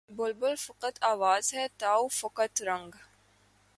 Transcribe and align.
بلبل 0.09 0.55
فقط 0.55 1.03
آواز 1.03 1.53
ہے 1.53 1.67
طاؤس 1.77 2.19
فقط 2.19 2.61
رنگ 2.61 2.95